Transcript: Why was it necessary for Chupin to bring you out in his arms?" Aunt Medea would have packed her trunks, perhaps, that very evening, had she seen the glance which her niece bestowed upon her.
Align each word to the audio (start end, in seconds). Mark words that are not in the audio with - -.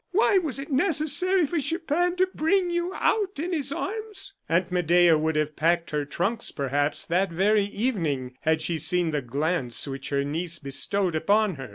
Why 0.13 0.39
was 0.39 0.57
it 0.57 0.71
necessary 0.71 1.45
for 1.45 1.59
Chupin 1.59 2.15
to 2.15 2.25
bring 2.33 2.71
you 2.71 2.91
out 2.95 3.37
in 3.37 3.53
his 3.53 3.71
arms?" 3.71 4.33
Aunt 4.49 4.71
Medea 4.71 5.15
would 5.15 5.35
have 5.35 5.55
packed 5.55 5.91
her 5.91 6.05
trunks, 6.05 6.49
perhaps, 6.51 7.05
that 7.05 7.31
very 7.31 7.65
evening, 7.65 8.35
had 8.41 8.63
she 8.63 8.79
seen 8.79 9.11
the 9.11 9.21
glance 9.21 9.87
which 9.87 10.09
her 10.09 10.23
niece 10.23 10.57
bestowed 10.57 11.13
upon 11.13 11.53
her. 11.57 11.69